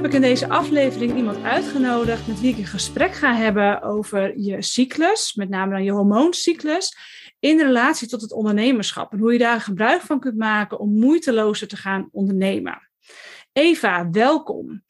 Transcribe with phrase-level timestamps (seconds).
[0.00, 4.38] heb ik in deze aflevering iemand uitgenodigd met wie ik een gesprek ga hebben over
[4.38, 6.96] je cyclus, met name dan je hormooncyclus,
[7.40, 11.68] in relatie tot het ondernemerschap en hoe je daar gebruik van kunt maken om moeitelozer
[11.68, 12.90] te gaan ondernemen.
[13.52, 14.82] Eva, welkom.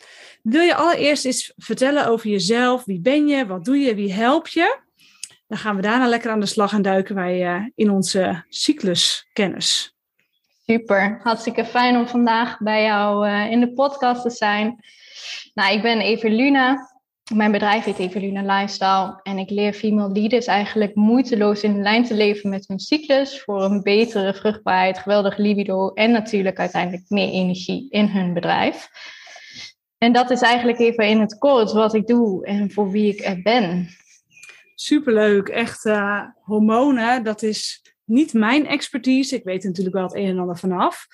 [0.43, 2.85] Wil je allereerst eens vertellen over jezelf?
[2.85, 3.47] Wie ben je?
[3.47, 3.95] Wat doe je?
[3.95, 4.79] Wie help je?
[5.47, 9.95] Dan gaan we daarna lekker aan de slag en duiken wij uh, in onze cycluskennis.
[10.71, 14.85] Super, hartstikke fijn om vandaag bij jou uh, in de podcast te zijn.
[15.55, 16.91] Nou, ik ben Eveluna.
[17.35, 22.15] Mijn bedrijf heet Eveluna Lifestyle en ik leer female leaders eigenlijk moeiteloos in lijn te
[22.15, 27.91] leven met hun cyclus voor een betere vruchtbaarheid, geweldig libido en natuurlijk uiteindelijk meer energie
[27.91, 28.89] in hun bedrijf.
[29.99, 33.25] En dat is eigenlijk even in het kort wat ik doe en voor wie ik
[33.25, 33.89] er ben.
[34.75, 39.35] Superleuk, echt uh, hormonen, dat is niet mijn expertise.
[39.35, 41.07] Ik weet natuurlijk wel het een en ander vanaf.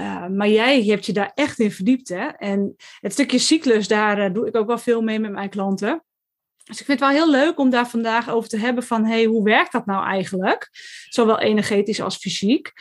[0.00, 2.08] Uh, maar jij hebt je daar echt in verdiept.
[2.08, 2.26] Hè?
[2.26, 6.04] En het stukje cyclus, daar uh, doe ik ook wel veel mee met mijn klanten.
[6.64, 9.24] Dus ik vind het wel heel leuk om daar vandaag over te hebben van, hey,
[9.24, 10.68] hoe werkt dat nou eigenlijk?
[11.08, 12.72] Zowel energetisch als fysiek.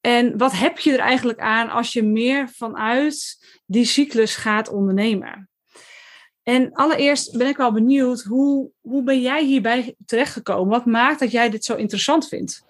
[0.00, 5.50] En wat heb je er eigenlijk aan als je meer vanuit die cyclus gaat ondernemen?
[6.42, 10.68] En allereerst ben ik wel benieuwd, hoe, hoe ben jij hierbij terechtgekomen?
[10.68, 12.62] Wat maakt dat jij dit zo interessant vindt?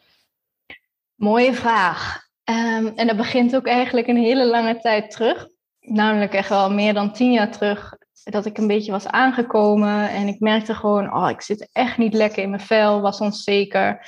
[1.20, 2.22] Mooie vraag.
[2.44, 5.48] Um, en dat begint ook eigenlijk een hele lange tijd terug.
[5.80, 7.96] Namelijk echt wel meer dan tien jaar terug.
[8.24, 10.10] Dat ik een beetje was aangekomen.
[10.10, 13.00] En ik merkte gewoon, oh, ik zit echt niet lekker in mijn vel.
[13.00, 14.06] Was onzeker.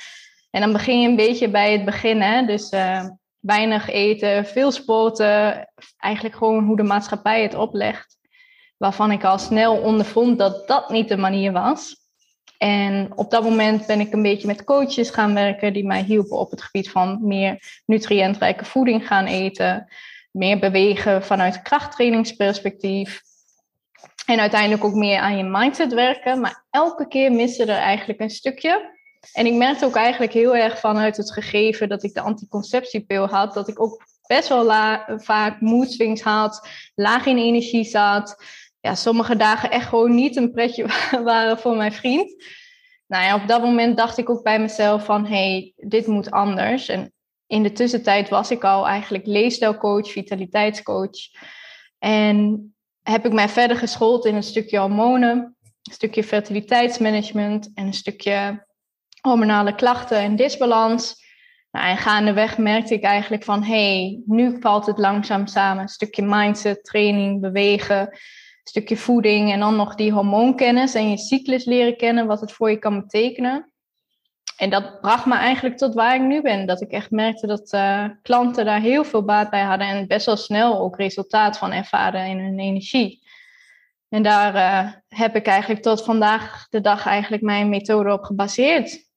[0.49, 2.45] En dan begin je een beetje bij het begin.
[2.45, 3.05] Dus uh,
[3.39, 5.69] weinig eten, veel sporten.
[5.97, 8.17] Eigenlijk gewoon hoe de maatschappij het oplegt.
[8.77, 12.02] Waarvan ik al snel ondervond dat dat niet de manier was.
[12.63, 16.37] En op dat moment ben ik een beetje met coaches gaan werken die mij hielpen
[16.37, 19.87] op het gebied van meer nutriëntrijke voeding gaan eten,
[20.31, 23.21] meer bewegen vanuit krachttrainingsperspectief.
[24.25, 26.39] En uiteindelijk ook meer aan je mindset werken.
[26.39, 28.97] Maar elke keer miste er eigenlijk een stukje.
[29.33, 33.53] En ik merkte ook eigenlijk heel erg vanuit het gegeven dat ik de anticonceptiepil had,
[33.53, 34.65] dat ik ook best wel
[35.17, 38.43] vaak mood swings had, laag in energie zat
[38.83, 40.85] ja, sommige dagen echt gewoon niet een pretje
[41.23, 42.43] waren voor mijn vriend.
[43.07, 46.89] Nou ja, op dat moment dacht ik ook bij mezelf van, hey, dit moet anders.
[46.89, 47.13] En
[47.47, 51.17] in de tussentijd was ik al eigenlijk leefstijlcoach, vitaliteitscoach.
[51.99, 52.67] En
[53.01, 58.65] heb ik mij verder geschoold in een stukje hormonen, een stukje fertiliteitsmanagement en een stukje
[59.21, 61.15] hormonale klachten en disbalans.
[61.71, 65.81] Nou, en gaandeweg merkte ik eigenlijk van, hey, nu valt het langzaam samen.
[65.81, 68.17] Een stukje mindset, training, bewegen
[68.63, 72.69] stukje voeding en dan nog die hormoonkennis en je cyclus leren kennen, wat het voor
[72.69, 73.73] je kan betekenen.
[74.57, 76.65] En dat bracht me eigenlijk tot waar ik nu ben.
[76.65, 80.25] Dat ik echt merkte dat uh, klanten daar heel veel baat bij hadden en best
[80.25, 83.21] wel snel ook resultaat van ervaren in hun energie.
[84.09, 89.11] En daar uh, heb ik eigenlijk tot vandaag de dag eigenlijk mijn methode op gebaseerd.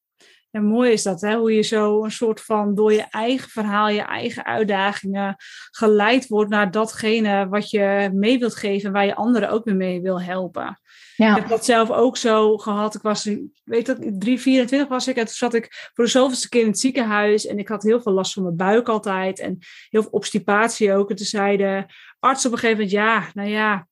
[0.50, 1.36] En mooi is dat, hè?
[1.36, 5.36] hoe je zo een soort van door je eigen verhaal, je eigen uitdagingen
[5.70, 10.22] geleid wordt naar datgene wat je mee wilt geven, waar je anderen ook mee wil
[10.22, 10.80] helpen.
[11.16, 11.30] Ja.
[11.30, 12.94] Ik heb dat zelf ook zo gehad.
[12.94, 13.30] Ik was,
[13.64, 16.66] weet dat, 3, 24 was ik en toen zat ik voor de zoveelste keer in
[16.66, 19.58] het ziekenhuis en ik had heel veel last van mijn buik altijd en
[19.88, 21.10] heel veel obstipatie ook.
[21.10, 21.84] En toen zei de
[22.18, 23.86] arts op een gegeven moment, ja, nou ja,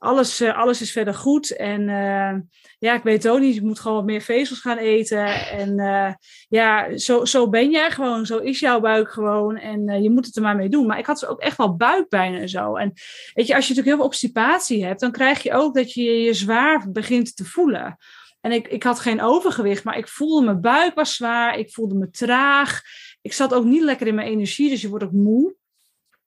[0.00, 1.56] alles, uh, alles is verder goed.
[1.56, 2.34] En uh,
[2.78, 5.48] ja, ik weet ook niet, je moet gewoon wat meer vezels gaan eten.
[5.48, 6.12] En uh,
[6.48, 9.56] ja, zo, zo ben jij gewoon, zo is jouw buik gewoon.
[9.56, 10.86] En je moet het er maar mee doen.
[10.86, 12.76] Maar ik had ook echt wel buikpijn en zo.
[12.76, 12.92] En
[13.34, 16.02] weet je, als je natuurlijk heel veel obstipatie hebt, dan krijg je ook dat je
[16.02, 17.96] je zwaar begint te voelen.
[18.40, 21.58] En ik, ik had geen overgewicht, maar ik voelde mijn buik was zwaar.
[21.58, 22.80] Ik voelde me traag.
[23.22, 25.54] Ik zat ook niet lekker in mijn energie, dus je wordt ook moe.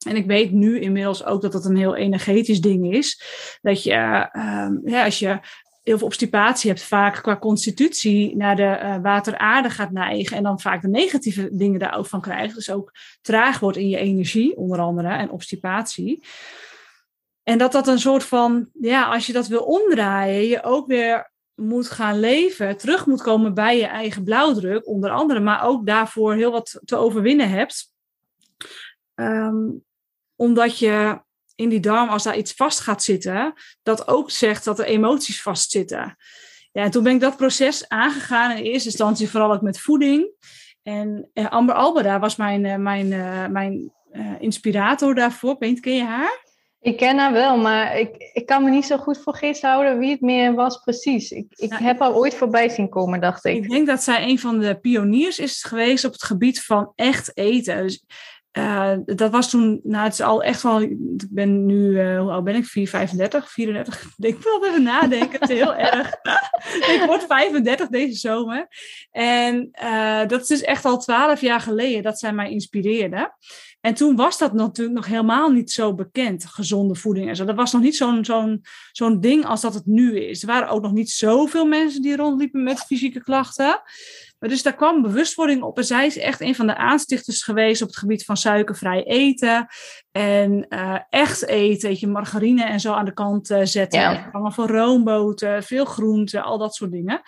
[0.04, 3.22] En ik weet nu inmiddels ook dat dat een heel energetisch ding is.
[3.62, 5.40] Dat je, uh, ja, als je
[5.84, 10.38] heel veel obstipatie hebt, vaak qua constitutie naar de uh, water-aarde gaat neigen.
[10.38, 12.56] En dan vaak de negatieve dingen daar ook van krijgt.
[12.56, 12.92] Dus ook
[13.22, 16.24] traag wordt in je energie, onder andere, en obstipatie.
[17.44, 21.32] En dat dat een soort van, ja, als je dat wil omdraaien, je ook weer
[21.56, 26.34] moet gaan leven, terug moet komen bij je eigen blauwdruk, onder andere, maar ook daarvoor
[26.34, 27.92] heel wat te overwinnen hebt.
[29.16, 29.84] Um,
[30.44, 31.22] omdat je
[31.56, 33.54] in die darm, als daar iets vast gaat zitten,
[33.84, 36.16] dat ook zegt dat er emoties vastzitten.
[36.72, 38.58] Ja, en toen ben ik dat proces aangegaan.
[38.58, 40.32] In eerste instantie vooral ook met voeding.
[40.84, 43.92] En eh, Amber Albera was mijn, uh, mijn, uh, mijn
[44.40, 45.58] inspirator daarvoor.
[45.58, 46.42] Ken je haar?
[46.82, 50.00] Ik ken haar wel, maar ik, ik kan me niet zo goed voor geest houden
[50.00, 51.32] wie het meer was precies.
[51.32, 53.56] Ik, ik nou, heb haar ooit voorbij zien komen, dacht ik.
[53.56, 57.38] Ik denk dat zij een van de pioniers is geweest op het gebied van echt
[57.38, 57.84] eten.
[57.84, 58.04] Dus
[58.58, 62.32] uh, dat was toen, nou het is al echt wel, ik ben nu, uh, hoe
[62.32, 62.66] oud ben ik?
[62.66, 64.04] 4, 35, 34.
[64.18, 66.10] Ik wel even nadenken, het is heel erg.
[66.94, 68.68] ik word 35 deze zomer.
[69.12, 73.34] En uh, dat is dus echt al 12 jaar geleden dat zij mij inspireerde.
[73.82, 77.46] En toen was dat natuurlijk nog helemaal niet zo bekend, gezonde voeding en zo.
[77.46, 78.62] Dat was nog niet zo'n zo'n
[78.92, 80.42] zo'n ding als dat het nu is.
[80.42, 83.82] Er waren ook nog niet zoveel mensen die rondliepen met fysieke klachten.
[84.44, 85.78] Maar dus daar kwam bewustwording op.
[85.78, 89.68] En zij is echt een van de aanstichters geweest op het gebied van suikervrij eten.
[90.12, 94.00] En uh, echt eten, weet je, margarine en zo aan de kant uh, zetten.
[94.00, 94.52] Ja.
[94.52, 97.22] van roomboten, veel groenten, al dat soort dingen.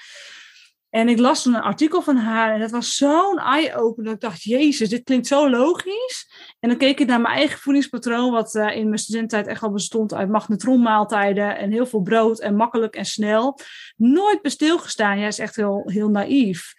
[0.95, 4.13] En ik las een artikel van haar en dat was zo'n eye-opener.
[4.13, 6.31] Ik dacht, jezus, dit klinkt zo logisch.
[6.59, 9.71] En dan keek ik naar mijn eigen voedingspatroon, wat uh, in mijn studententijd echt al
[9.71, 13.59] bestond uit magnetronmaaltijden en heel veel brood en makkelijk en snel.
[13.95, 15.19] Nooit bij stilgestaan.
[15.19, 16.73] Jij is echt heel, heel naïef.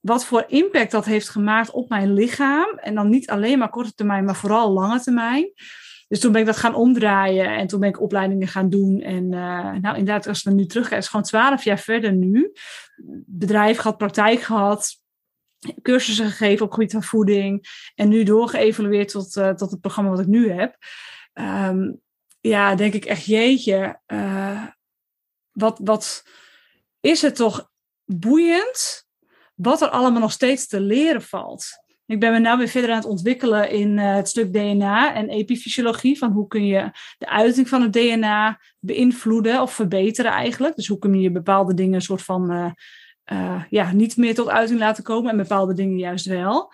[0.00, 2.78] Wat voor impact dat heeft gemaakt op mijn lichaam.
[2.78, 5.52] En dan niet alleen maar korte termijn, maar vooral lange termijn.
[6.10, 9.00] Dus toen ben ik dat gaan omdraaien en toen ben ik opleidingen gaan doen.
[9.00, 12.52] En uh, nou, inderdaad, als we nu terugkijken, is gewoon twaalf jaar verder nu.
[13.26, 14.96] Bedrijf gehad, praktijk gehad,
[15.82, 17.66] cursussen gegeven op gebied van voeding.
[17.94, 20.76] En nu doorgeëvalueerd tot, uh, tot het programma wat ik nu heb.
[21.34, 22.00] Um,
[22.40, 24.66] ja, denk ik echt, jeetje, uh,
[25.52, 26.24] wat, wat
[27.00, 27.70] is het toch
[28.04, 29.08] boeiend
[29.54, 31.79] wat er allemaal nog steeds te leren valt.
[32.10, 35.28] Ik ben me nu weer verder aan het ontwikkelen in uh, het stuk DNA en
[35.28, 36.18] epifysiologie.
[36.18, 40.76] Van hoe kun je de uiting van het DNA beïnvloeden of verbeteren eigenlijk.
[40.76, 42.70] Dus hoe kun je bepaalde dingen een soort van uh,
[43.32, 46.72] uh, ja, niet meer tot uiting laten komen en bepaalde dingen juist wel.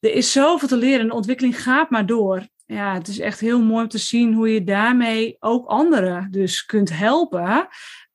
[0.00, 2.46] Er is zoveel te leren en de ontwikkeling gaat maar door.
[2.66, 6.64] Ja, het is echt heel mooi om te zien hoe je daarmee ook anderen dus
[6.64, 7.68] kunt helpen.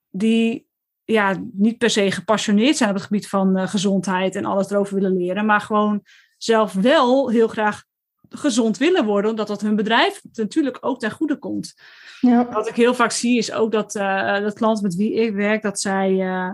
[0.09, 0.67] Die
[1.03, 5.17] ja, niet per se gepassioneerd zijn op het gebied van gezondheid en alles erover willen
[5.17, 5.45] leren.
[5.45, 6.03] Maar gewoon
[6.43, 7.83] zelf wel heel graag
[8.29, 11.73] gezond willen worden, omdat dat hun bedrijf natuurlijk ook ten goede komt.
[12.19, 12.49] Ja.
[12.51, 15.61] Wat ik heel vaak zie is ook dat, uh, dat klanten met wie ik werk,
[15.61, 16.53] dat zij uh,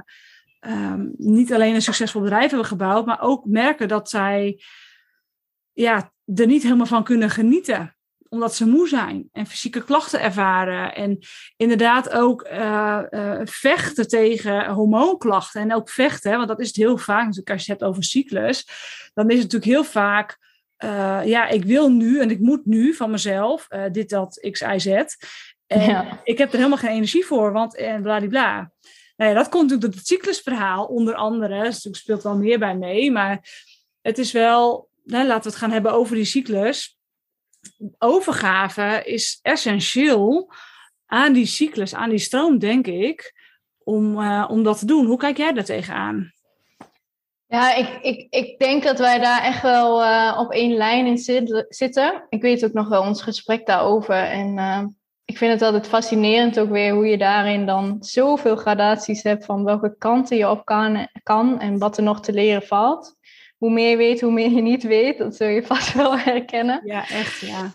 [0.59, 4.62] um, niet alleen een succesvol bedrijf hebben gebouwd, maar ook merken dat zij
[5.74, 7.97] ja, er niet helemaal van kunnen genieten
[8.29, 10.95] omdat ze moe zijn en fysieke klachten ervaren.
[10.95, 11.19] En
[11.57, 15.61] inderdaad ook uh, uh, vechten tegen hormoonklachten.
[15.61, 17.33] En ook vechten, want dat is het heel vaak.
[17.33, 18.67] Dus als je het hebt over cyclus,
[19.13, 20.37] dan is het natuurlijk heel vaak.
[20.83, 24.79] Uh, ja, ik wil nu en ik moet nu van mezelf dit, dat, x, y,
[24.79, 24.85] z.
[25.67, 26.21] En ja.
[26.23, 28.71] ik heb er helemaal geen energie voor, want en bladibla.
[29.15, 31.63] Nou ja, dat komt natuurlijk door het cyclusverhaal, onder andere.
[31.63, 33.49] Dus er speelt wel meer bij mee, maar
[34.01, 36.99] het is wel, nou, laten we het gaan hebben over die cyclus
[37.97, 40.51] overgave is essentieel
[41.06, 43.33] aan die cyclus, aan die stroom, denk ik,
[43.83, 45.06] om, uh, om dat te doen.
[45.06, 46.33] Hoe kijk jij daar tegenaan?
[47.47, 51.17] Ja, ik, ik, ik denk dat wij daar echt wel uh, op één lijn in
[51.17, 52.25] zit, zitten.
[52.29, 54.15] Ik weet ook nog wel ons gesprek daarover.
[54.15, 54.85] En uh,
[55.25, 59.63] ik vind het altijd fascinerend ook weer hoe je daarin dan zoveel gradaties hebt van
[59.63, 63.15] welke kanten je op kan, kan en wat er nog te leren valt
[63.59, 65.17] hoe meer je weet, hoe meer je niet weet.
[65.17, 66.81] Dat zul je vast wel herkennen.
[66.83, 67.73] Ja, echt, ja.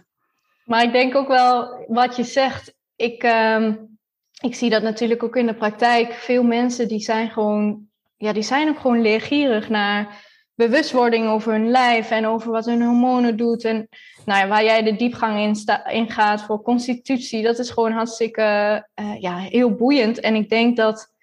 [0.64, 2.74] Maar ik denk ook wel wat je zegt.
[2.96, 3.98] Ik, um,
[4.40, 6.12] ik zie dat natuurlijk ook in de praktijk.
[6.12, 7.86] Veel mensen die zijn gewoon,
[8.16, 10.22] ja, die zijn ook gewoon leergierig naar
[10.54, 13.64] bewustwording over hun lijf en over wat hun hormonen doet.
[13.64, 13.88] En
[14.24, 15.56] nou ja, waar jij de diepgang in,
[15.92, 18.42] in gaat voor constitutie, dat is gewoon hartstikke
[19.00, 20.20] uh, ja, heel boeiend.
[20.20, 21.13] En ik denk dat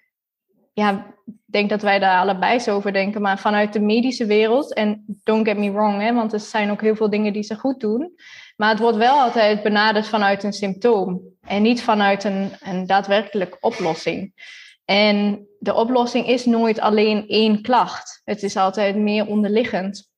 [0.72, 1.14] ja,
[1.44, 4.74] denk dat wij daar allebei zo over denken, maar vanuit de medische wereld.
[4.74, 7.54] En don't get me wrong, hè, want er zijn ook heel veel dingen die ze
[7.54, 8.14] goed doen.
[8.56, 13.56] Maar het wordt wel altijd benaderd vanuit een symptoom en niet vanuit een, een daadwerkelijk
[13.60, 14.32] oplossing.
[14.84, 18.20] En de oplossing is nooit alleen één klacht.
[18.24, 20.10] Het is altijd meer onderliggend.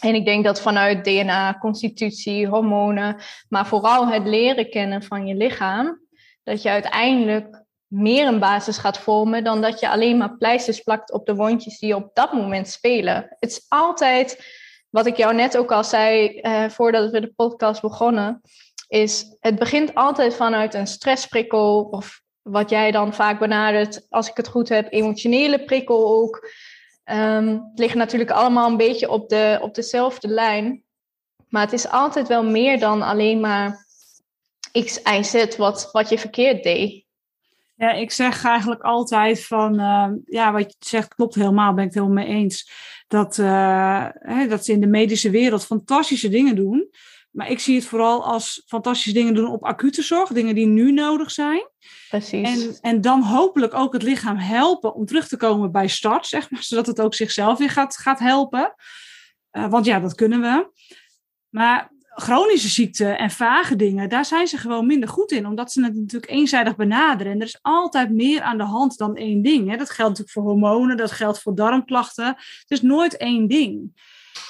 [0.00, 3.16] En ik denk dat vanuit DNA, constitutie, hormonen,
[3.48, 6.00] maar vooral het leren kennen van je lichaam,
[6.42, 11.12] dat je uiteindelijk meer een basis gaat vormen dan dat je alleen maar pleisters plakt
[11.12, 13.26] op de wondjes die op dat moment spelen.
[13.38, 14.44] Het is altijd,
[14.90, 18.40] wat ik jou net ook al zei uh, voordat we de podcast begonnen,
[18.88, 24.36] is het begint altijd vanuit een stressprikkel of wat jij dan vaak benadert, als ik
[24.36, 26.48] het goed heb, emotionele prikkel ook.
[27.04, 30.84] Um, het ligt natuurlijk allemaal een beetje op, de, op dezelfde lijn.
[31.48, 33.86] Maar het is altijd wel meer dan alleen maar
[34.72, 37.08] X, Y, Z wat, wat je verkeerd deed.
[37.80, 41.94] Ja, ik zeg eigenlijk altijd van, uh, ja, wat je zegt klopt helemaal, ben ik
[41.94, 42.70] het helemaal mee eens.
[43.08, 46.90] Dat, uh, hè, dat ze in de medische wereld fantastische dingen doen.
[47.30, 50.92] Maar ik zie het vooral als fantastische dingen doen op acute zorg, dingen die nu
[50.92, 51.68] nodig zijn.
[52.08, 52.48] Precies.
[52.48, 56.50] En, en dan hopelijk ook het lichaam helpen om terug te komen bij start, zeg
[56.50, 58.74] maar, zodat het ook zichzelf weer gaat, gaat helpen.
[59.52, 60.70] Uh, want ja, dat kunnen we.
[61.48, 65.84] Maar chronische ziekten en vage dingen, daar zijn ze gewoon minder goed in, omdat ze
[65.84, 67.32] het natuurlijk eenzijdig benaderen.
[67.32, 69.70] En er is altijd meer aan de hand dan één ding.
[69.70, 69.76] Hè.
[69.76, 72.26] Dat geldt natuurlijk voor hormonen, dat geldt voor darmklachten.
[72.26, 73.92] Het is nooit één ding.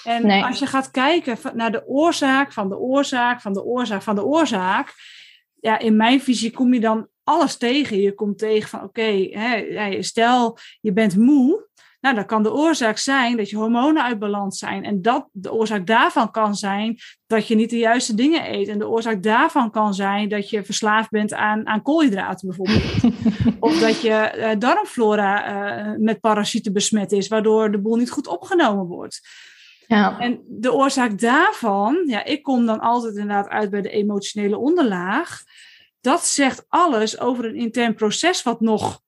[0.05, 4.15] En als je gaat kijken naar de oorzaak van de oorzaak van de oorzaak van
[4.15, 4.95] de oorzaak,
[5.61, 8.01] ja, in mijn visie kom je dan alles tegen.
[8.01, 9.29] Je komt tegen van oké,
[10.03, 11.69] stel je bent moe,
[12.01, 14.85] nou, dan kan de oorzaak zijn dat je hormonen uit balans zijn.
[14.85, 18.69] En dat, de oorzaak daarvan kan zijn dat je niet de juiste dingen eet.
[18.69, 23.15] En de oorzaak daarvan kan zijn dat je verslaafd bent aan, aan koolhydraten bijvoorbeeld.
[23.61, 28.27] of dat je uh, darmflora uh, met parasieten besmet is, waardoor de boel niet goed
[28.27, 29.21] opgenomen wordt.
[29.87, 30.19] Ja.
[30.19, 35.43] En de oorzaak daarvan, ja, ik kom dan altijd inderdaad uit bij de emotionele onderlaag.
[36.01, 39.01] Dat zegt alles over een intern proces wat nog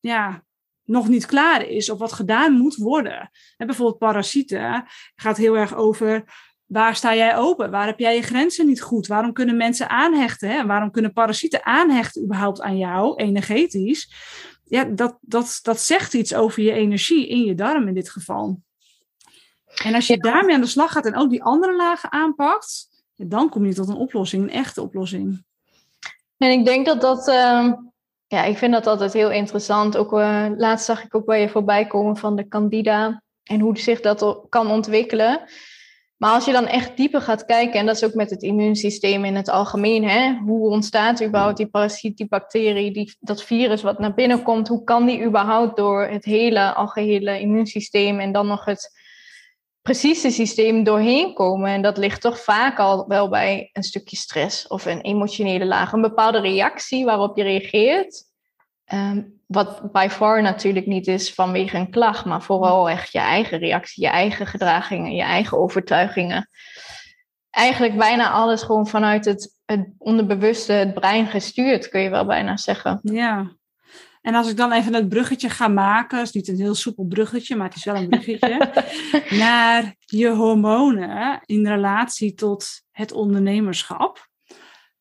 [0.00, 0.44] ja,
[0.86, 3.30] nog niet klaar is of wat gedaan moet worden.
[3.56, 6.24] En bijvoorbeeld parasieten gaat heel erg over
[6.66, 7.70] waar sta jij open?
[7.70, 9.06] Waar heb jij je grenzen niet goed?
[9.06, 10.50] Waarom kunnen mensen aanhechten?
[10.50, 10.66] Hè?
[10.66, 14.12] Waarom kunnen parasieten aanhechten überhaupt aan jou, energetisch?
[14.64, 18.60] Ja, dat, dat, dat zegt iets over je energie in je darm in dit geval.
[19.84, 23.48] En als je daarmee aan de slag gaat en ook die andere lagen aanpakt, dan
[23.48, 25.44] kom je tot een oplossing, een echte oplossing.
[26.36, 27.72] En ik denk dat dat ehm,
[28.26, 29.96] ja, ik vind dat altijd heel interessant.
[29.96, 33.78] Ook uh, laatst zag ik ook bij je voorbij komen van de candida en hoe
[33.78, 35.40] zich dat kan ontwikkelen.
[36.16, 39.24] Maar als je dan echt dieper gaat kijken, en dat is ook met het immuunsysteem
[39.24, 43.98] in het algemeen, hè, hoe ontstaat überhaupt die parasiet, die bacterie, die, dat virus wat
[43.98, 48.64] naar binnen komt, hoe kan die überhaupt door het hele algehele immuunsysteem en dan nog
[48.64, 49.04] het
[49.86, 51.70] precieze systeem doorheen komen.
[51.70, 55.92] En dat ligt toch vaak al wel bij een stukje stress of een emotionele laag.
[55.92, 58.24] Een bepaalde reactie waarop je reageert.
[58.84, 63.58] Ehm, wat by far natuurlijk niet is vanwege een klacht, maar vooral echt je eigen
[63.58, 66.48] reactie, je eigen gedragingen, je eigen overtuigingen.
[67.50, 72.56] Eigenlijk bijna alles gewoon vanuit het, het onderbewuste, het brein gestuurd, kun je wel bijna
[72.56, 72.98] zeggen.
[73.02, 73.56] Ja,
[74.26, 77.56] en als ik dan even het bruggetje ga maken, is niet een heel soepel bruggetje,
[77.56, 78.84] maar het is wel een bruggetje,
[79.44, 84.28] naar je hormonen in relatie tot het ondernemerschap.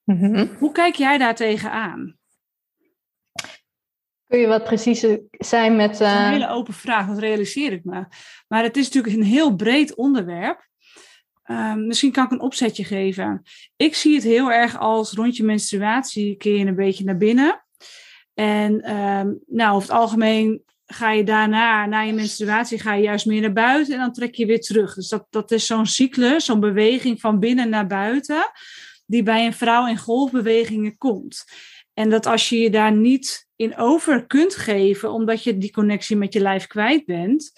[0.04, 0.48] Mhm.
[0.58, 2.18] Hoe kijk jij daar tegenaan?
[4.28, 6.02] Kun je wat preciezer zijn met.
[6.02, 6.08] Uh...
[6.08, 8.06] een hele open vraag, dat realiseer ik me.
[8.48, 10.68] Maar het is natuurlijk een heel breed onderwerp.
[11.44, 13.42] Ehm, misschien kan ik een opzetje geven.
[13.76, 17.65] Ik zie het heel erg als rond je menstruatie keer je een beetje naar binnen.
[18.36, 23.26] En um, nou, over het algemeen ga je daarna, na je menstruatie, ga je juist
[23.26, 24.94] meer naar buiten en dan trek je weer terug.
[24.94, 28.52] Dus dat, dat is zo'n cyclus, zo'n beweging van binnen naar buiten,
[29.06, 31.46] die bij een vrouw in golfbewegingen komt.
[31.94, 36.16] En dat als je je daar niet in over kunt geven, omdat je die connectie
[36.16, 37.52] met je lijf kwijt bent,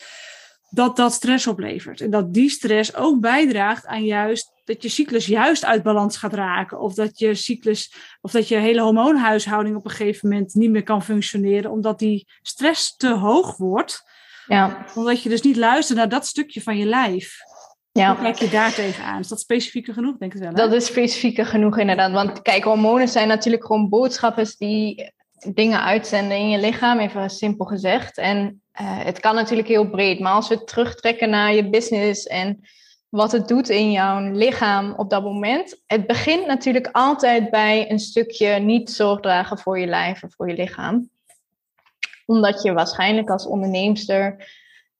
[0.70, 2.02] dat dat stress oplevert.
[2.02, 6.34] En dat die stress ook bijdraagt aan juist dat je cyclus juist uit balans gaat
[6.34, 6.80] raken.
[6.80, 10.84] Of dat je cyclus, of dat je hele hormoonhuishouding op een gegeven moment niet meer
[10.84, 14.04] kan functioneren, omdat die stress te hoog wordt.
[14.48, 14.86] Ja.
[14.96, 17.38] Omdat je dus niet luistert naar dat stukje van je lijf.
[17.92, 18.14] Ja.
[18.14, 19.20] Hoe kijk je daar tegenaan?
[19.20, 20.50] Is dat specifieker genoeg, denk ik wel?
[20.50, 20.56] Hè?
[20.56, 22.12] Dat is specifieker genoeg, inderdaad.
[22.12, 25.12] Want kijk, hormonen zijn natuurlijk gewoon boodschappers die
[25.54, 28.18] dingen uitzenden in je lichaam, even simpel gezegd.
[28.18, 32.60] En uh, het kan natuurlijk heel breed, maar als we terugtrekken naar je business en
[33.10, 35.82] wat het doet in jouw lichaam op dat moment.
[35.88, 40.50] Het begint natuurlijk altijd bij een stukje niet zorg dragen voor je lijf en voor
[40.50, 41.10] je lichaam.
[42.26, 44.48] Omdat je waarschijnlijk als onderneemster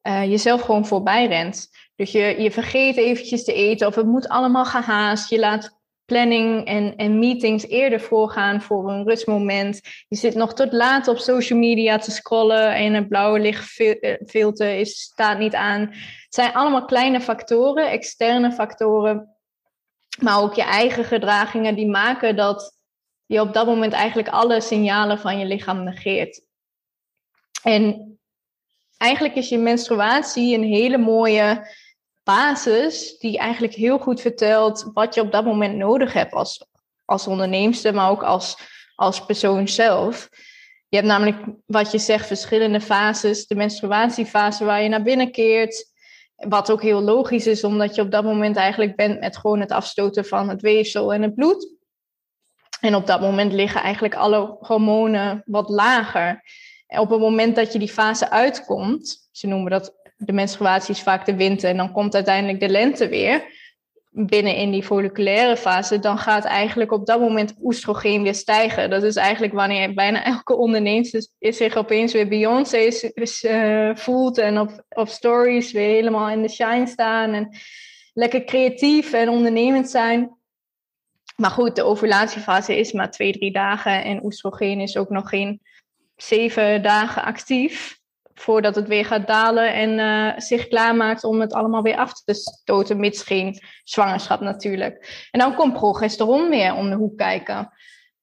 [0.04, 1.70] uh, jezelf gewoon voorbij rent.
[1.96, 5.30] Dus je, je vergeet eventjes te eten of het moet allemaal gehaast.
[5.30, 5.77] Je laat
[6.08, 9.82] planning en, en meetings eerder voorgaan voor een rustmoment.
[10.08, 15.00] Je zit nog tot laat op social media te scrollen en het blauwe lichtfilter is,
[15.02, 15.80] staat niet aan.
[15.82, 19.36] Het zijn allemaal kleine factoren, externe factoren,
[20.22, 22.78] maar ook je eigen gedragingen die maken dat
[23.26, 26.42] je op dat moment eigenlijk alle signalen van je lichaam negeert.
[27.64, 28.18] En
[28.98, 31.68] eigenlijk is je menstruatie een hele mooie
[32.28, 36.66] basis die eigenlijk heel goed vertelt wat je op dat moment nodig hebt als,
[37.06, 38.58] als onderneemster, maar ook als,
[38.96, 40.30] als persoon zelf.
[40.88, 43.48] Je hebt namelijk, wat je zegt, verschillende fases.
[43.48, 45.86] De menstruatiefase waar je naar binnen keert.
[46.36, 49.72] Wat ook heel logisch is, omdat je op dat moment eigenlijk bent met gewoon het
[49.72, 51.76] afstoten van het weefsel en het bloed.
[52.80, 56.44] En op dat moment liggen eigenlijk alle hormonen wat lager.
[56.88, 61.02] En op het moment dat je die fase uitkomt, ze noemen dat de menstruatie is
[61.02, 63.56] vaak de winter en dan komt uiteindelijk de lente weer.
[64.10, 68.90] Binnen in die folliculaire fase, dan gaat eigenlijk op dat moment oestrogeen weer stijgen.
[68.90, 72.90] Dat is eigenlijk wanneer bijna elke ondernemer zich opeens weer Beyoncé
[73.42, 77.34] uh, voelt en op, op stories weer helemaal in de shine staan.
[77.34, 77.58] En
[78.14, 80.38] lekker creatief en ondernemend zijn.
[81.36, 85.62] Maar goed, de ovulatiefase is maar twee, drie dagen en oestrogeen is ook nog geen
[86.16, 87.97] zeven dagen actief
[88.40, 92.34] voordat het weer gaat dalen en uh, zich klaarmaakt om het allemaal weer af te
[92.34, 95.28] stoten, mits geen zwangerschap natuurlijk.
[95.32, 97.72] En dan komt progesteron weer om de hoek kijken.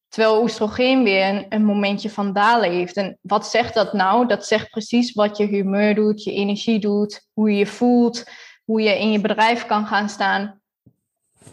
[0.09, 2.97] Terwijl oestrogeen weer een, een, momentje van dalen heeft.
[2.97, 4.27] En wat zegt dat nou?
[4.27, 8.25] Dat zegt precies wat je humeur doet, je energie doet, hoe je je voelt,
[8.65, 10.61] hoe je in je bedrijf kan gaan staan.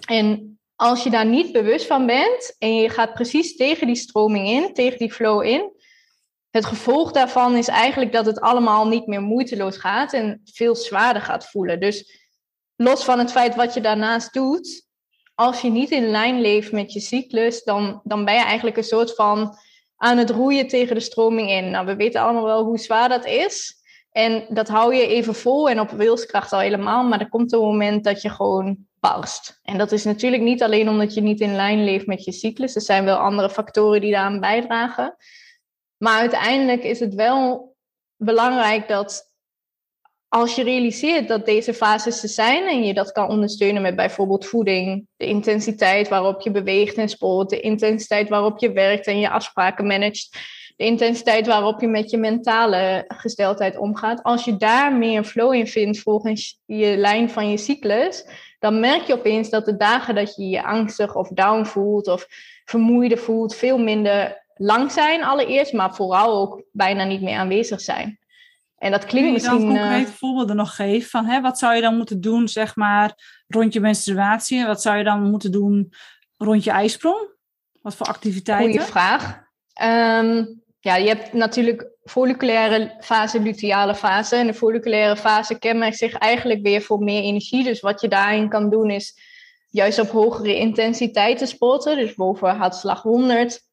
[0.07, 4.47] En als je daar niet bewust van bent en je gaat precies tegen die stroming
[4.47, 5.71] in, tegen die flow in,
[6.51, 11.21] het gevolg daarvan is eigenlijk dat het allemaal niet meer moeiteloos gaat en veel zwaarder
[11.21, 11.79] gaat voelen.
[11.79, 12.19] Dus
[12.75, 14.85] los van het feit wat je daarnaast doet,
[15.35, 18.83] als je niet in lijn leeft met je cyclus, dan, dan ben je eigenlijk een
[18.83, 19.57] soort van
[19.95, 21.69] aan het roeien tegen de stroming in.
[21.69, 23.79] Nou, we weten allemaal wel hoe zwaar dat is.
[24.11, 27.03] En dat hou je even vol en op wilskracht al helemaal.
[27.03, 29.59] Maar er komt een moment dat je gewoon barst.
[29.63, 32.75] En dat is natuurlijk niet alleen omdat je niet in lijn leeft met je cyclus.
[32.75, 35.15] Er zijn wel andere factoren die daaraan bijdragen.
[36.01, 37.75] Maar uiteindelijk is het wel
[38.15, 39.31] belangrijk dat
[40.27, 44.45] als je realiseert dat deze fases er zijn en je dat kan ondersteunen met bijvoorbeeld
[44.45, 49.29] voeding, de intensiteit waarop je beweegt en sport, de intensiteit waarop je werkt en je
[49.29, 50.37] afspraken managt,
[50.75, 54.23] de intensiteit waarop je met je mentale gesteldheid omgaat.
[54.23, 58.25] Als je daar meer flow in vindt volgens je lijn van je cyclus,
[58.59, 62.27] dan merk je opeens dat de dagen dat je je angstig of down voelt of
[62.65, 68.19] vermoeide voelt, veel minder lang zijn allereerst, maar vooral ook bijna niet meer aanwezig zijn.
[68.77, 69.57] En dat klinkt misschien...
[69.57, 72.21] Kun je dan concrete uh, voorbeelden nog geven van hè, wat zou je dan moeten
[72.21, 73.13] doen, zeg maar,
[73.47, 74.65] rond je menstruatie?
[74.65, 75.93] Wat zou je dan moeten doen
[76.37, 77.29] rond je ijsprong?
[77.81, 78.71] Wat voor activiteiten?
[78.71, 79.41] Goeie vraag.
[79.73, 80.45] Ehm,
[80.79, 84.35] ja, je hebt natuurlijk folliculaire fase, luteale fase.
[84.35, 87.63] En de folliculaire fase kenmerkt zich eigenlijk weer voor meer energie.
[87.63, 89.19] Dus wat je daarin kan doen is
[89.69, 91.97] juist op hogere intensiteiten sporten.
[91.97, 93.69] Dus boven hartslag 100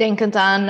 [0.00, 0.62] denkend aan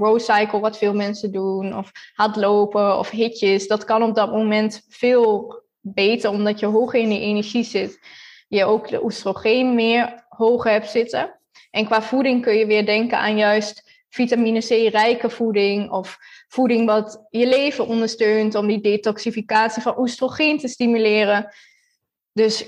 [0.00, 3.66] uh, cycle, wat veel mensen doen, of hardlopen of hitjes.
[3.66, 7.98] Dat kan op dat moment veel beter, omdat je hoger in die energie zit.
[8.48, 11.40] Je ook de oestrogeen meer hoger hebt zitten.
[11.70, 16.16] En qua voeding kun je weer denken aan juist vitamine C-rijke voeding of
[16.48, 21.54] voeding wat je leven ondersteunt om die detoxificatie van oestrogeen te stimuleren.
[22.32, 22.64] Dus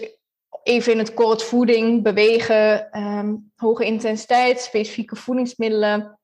[0.62, 6.18] even in het kort voeding, bewegen, ehm, hoge intensiteit, specifieke voedingsmiddelen.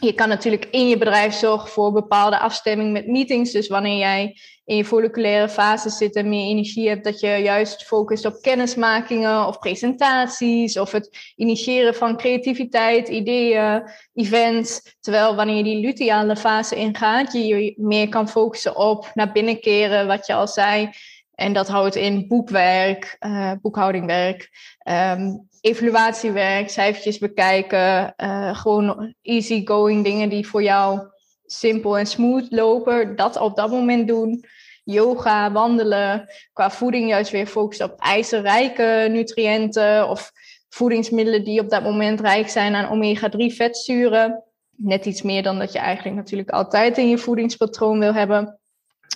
[0.00, 3.52] Je kan natuurlijk in je bedrijf zorgen voor bepaalde afstemming met meetings.
[3.52, 7.84] Dus wanneer jij in je folliculaire fase zit en meer energie hebt, dat je juist
[7.84, 13.82] focust op kennismakingen of presentaties of het initiëren van creativiteit, ideeën,
[14.14, 14.96] events.
[15.00, 19.60] Terwijl wanneer je die luteale fase ingaat, je je meer kan focussen op naar binnen
[19.60, 20.90] keren, wat je al zei
[21.34, 24.50] en dat houdt in boekwerk, uh, boekhoudingwerk,
[24.88, 31.00] um, evaluatiewerk, cijfertjes bekijken, uh, gewoon easygoing dingen die voor jou
[31.46, 33.16] simpel en smooth lopen.
[33.16, 34.44] Dat op dat moment doen.
[34.84, 40.32] Yoga, wandelen, qua voeding juist weer focussen op ijzerrijke nutriënten of
[40.68, 44.42] voedingsmiddelen die op dat moment rijk zijn aan omega-3 vetzuren.
[44.76, 48.58] Net iets meer dan dat je eigenlijk natuurlijk altijd in je voedingspatroon wil hebben.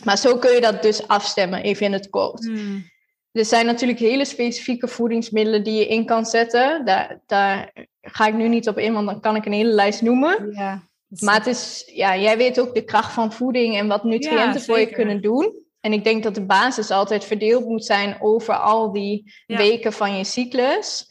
[0.04, 2.44] Maar zo kun je dat dus afstemmen, even in het kort.
[2.44, 2.90] Hmm.
[3.32, 6.84] Er zijn natuurlijk hele specifieke voedingsmiddelen die je in kan zetten.
[6.84, 10.02] Daar, daar ga ik nu niet op in, want dan kan ik een hele lijst
[10.02, 10.52] noemen.
[10.52, 14.60] Ja, maar het is, ja, jij weet ook de kracht van voeding en wat nutriënten
[14.60, 15.66] voor je kunnen doen.
[15.80, 20.16] En ik denk dat de basis altijd verdeeld moet zijn over al die weken van
[20.16, 21.06] je cyclus.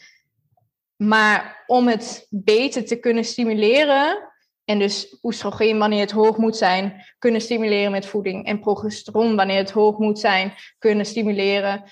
[0.96, 4.34] Maar om het beter te kunnen stimuleren,
[4.68, 8.46] en dus oestrogeen wanneer het hoog moet zijn, kunnen stimuleren met voeding.
[8.46, 11.84] En progesteron wanneer het hoog moet zijn, kunnen stimuleren.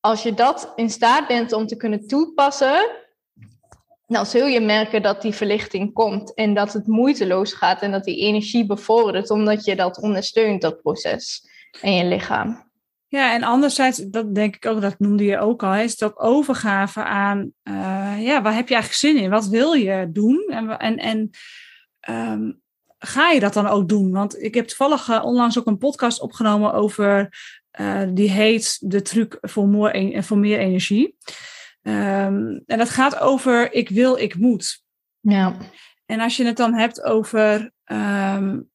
[0.00, 2.90] Als je dat in staat bent om te kunnen toepassen,
[4.06, 6.34] dan zul je merken dat die verlichting komt.
[6.34, 10.82] En dat het moeiteloos gaat en dat die energie bevordert, omdat je dat ondersteunt, dat
[10.82, 11.48] proces.
[11.80, 12.70] En je lichaam.
[13.06, 17.02] Ja, en anderzijds, dat denk ik ook, dat noemde je ook al, is ook overgave
[17.02, 19.30] aan, uh, ja, waar heb je eigenlijk zin in?
[19.30, 20.44] Wat wil je doen?
[20.48, 21.30] En, en, en
[22.04, 22.52] Ehm,
[22.98, 24.10] ga je dat dan ook doen?
[24.10, 27.36] Want ik heb toevallig uh, onlangs ook een podcast opgenomen over,
[27.80, 31.16] uh, die heet De truc voor, meer energie.
[31.82, 34.82] Um, en dat gaat over ik wil, ik moet.
[35.20, 35.56] Ja.
[36.06, 38.70] En als je het dan hebt over um,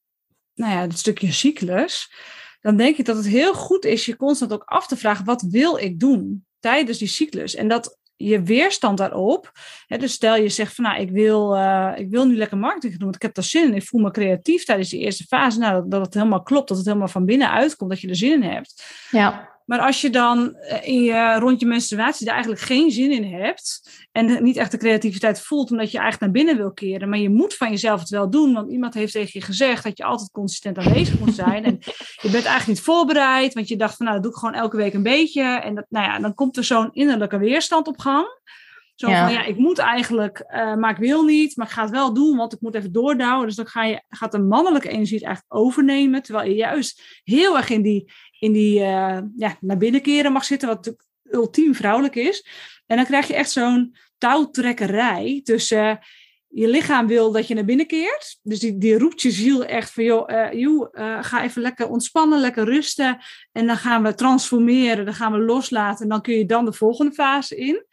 [0.54, 2.14] nou ja, het stukje cyclus,
[2.62, 5.42] dan denk ik dat het heel goed is je constant ook af te vragen, wat
[5.42, 7.56] wil ik doen tijdens die cyclus?
[7.56, 9.52] En dat je weerstand daarop.
[9.88, 12.92] Hè, dus stel je zegt van nou, ik wil, uh, ik wil nu lekker marketing
[12.92, 15.60] doen, want ik heb daar zin in, ik voel me creatief tijdens die eerste fase.
[15.60, 18.16] Nou, dat, dat het helemaal klopt, dat het helemaal van binnen uitkomt, dat je er
[18.16, 18.84] zin in hebt.
[19.12, 19.58] Ja.
[19.70, 23.90] Maar als je dan eh, in rond je menstruatie daar eigenlijk geen zin in hebt
[24.12, 27.30] en niet echt de creativiteit voelt omdat je eigenlijk naar binnen wil keren, maar je
[27.30, 30.32] moet van jezelf het wel doen, want iemand heeft tegen je gezegd dat je altijd
[30.32, 31.78] consistent aanwezig moet zijn en
[32.22, 34.78] je bent eigenlijk niet voorbereid, want je dacht van nou dat doe ik gewoon elke
[34.78, 38.28] week een beetje en dat, nou ja, dan komt er zo'n innerlijke weerstand op gang.
[39.00, 41.92] Zo van ja, ik moet eigenlijk, uh, maar ik wil niet, maar ik ga het
[41.92, 43.48] wel doen, want ik moet even doordouwen.
[43.48, 47.58] Dus dan ga je, gaat de mannelijke energie het eigenlijk overnemen, terwijl je juist heel
[47.58, 52.16] erg in die in die uh, ja, naar binnen keren mag zitten, wat ultiem vrouwelijk
[52.16, 52.46] is.
[52.86, 55.96] En dan krijg je echt zo'n touwtrekkerij tussen uh,
[56.48, 58.40] je lichaam wil dat je naar binnen keert.
[58.42, 60.88] Dus die, die roept je ziel echt van, joh, uh, joh
[61.22, 63.18] ga even lekker ontspannen, lekker rusten.
[63.52, 66.04] En dan gaan we transformeren, dan gaan we loslaten.
[66.04, 67.86] En dan kun je dan de volgende fase in.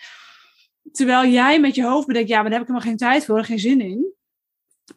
[0.97, 3.45] Terwijl jij met je hoofd bedenkt, ja, maar daar heb ik helemaal geen tijd voor,
[3.45, 4.15] geen zin in.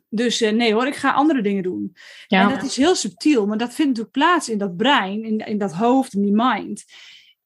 [0.10, 1.96] Dus uh, nee hoor, ik ga andere dingen doen.
[2.28, 2.42] Ja.
[2.42, 5.58] En dat is heel subtiel, maar dat vindt natuurlijk plaats in dat brein, in, in
[5.58, 6.86] dat hoofd, in die mind.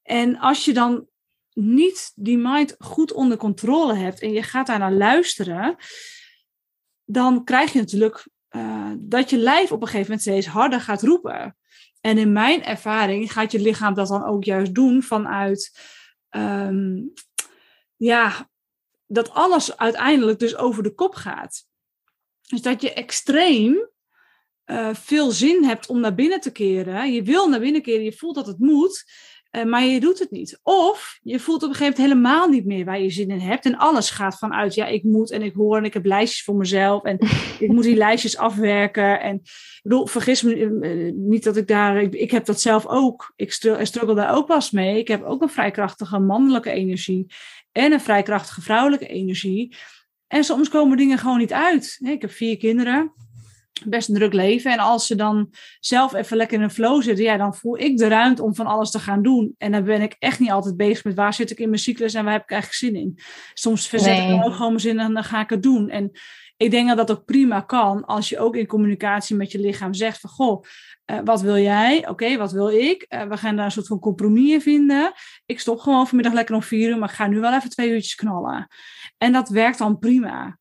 [0.02, 1.06] En als je dan
[1.52, 5.76] niet die mind goed onder controle hebt en je gaat daar naar luisteren,
[7.04, 11.02] dan krijg je natuurlijk uh, dat je lijf op een gegeven moment steeds harder gaat
[11.02, 11.56] roepen.
[12.00, 15.78] En in mijn ervaring gaat je lichaam dat dan ook juist doen vanuit,
[16.30, 17.12] um,
[17.96, 18.48] ja,
[19.06, 21.66] dat alles uiteindelijk dus over de kop gaat.
[22.48, 23.88] Dus dat je extreem
[24.66, 27.12] uh, veel zin hebt om naar binnen te keren.
[27.12, 29.04] Je wil naar binnen keren, je voelt dat het moet,
[29.50, 30.60] uh, maar je doet het niet.
[30.62, 33.64] Of je voelt op een gegeven moment helemaal niet meer waar je zin in hebt.
[33.64, 36.56] En alles gaat vanuit, ja, ik moet en ik hoor en ik heb lijstjes voor
[36.56, 37.02] mezelf.
[37.02, 37.18] En
[37.58, 39.20] ik moet die lijstjes afwerken.
[39.20, 42.86] En ik bedoel, vergis me uh, niet dat ik daar, ik, ik, heb dat zelf
[42.86, 43.32] ook.
[43.36, 44.98] Ik struggle daar ook pas mee.
[44.98, 47.26] Ik heb ook een vrij krachtige mannelijke energie
[47.74, 49.76] en een vrij krachtige vrouwelijke energie.
[50.26, 51.98] En soms komen dingen gewoon niet uit.
[52.00, 53.12] Ik heb vier kinderen,
[53.84, 54.72] best een druk leven.
[54.72, 57.96] En als ze dan zelf even lekker in een flow zitten, ja, dan voel ik
[57.96, 59.54] de ruimte om van alles te gaan doen.
[59.58, 62.14] En dan ben ik echt niet altijd bezig met waar zit ik in mijn cyclus
[62.14, 63.18] en waar heb ik eigenlijk zin in.
[63.54, 64.36] Soms verzet nee.
[64.36, 65.88] ik ook gewoon mijn zin en dan ga ik het doen.
[65.88, 66.10] En
[66.56, 69.94] ik denk dat dat ook prima kan als je ook in communicatie met je lichaam
[69.94, 70.64] zegt van goh,
[71.06, 71.98] uh, wat wil jij?
[71.98, 73.06] Oké, okay, wat wil ik?
[73.08, 75.12] Uh, we gaan daar een soort van compromis in vinden.
[75.46, 77.90] Ik stop gewoon vanmiddag lekker om vier uur, maar ik ga nu wel even twee
[77.90, 78.68] uurtjes knallen.
[79.18, 80.58] En dat werkt dan prima.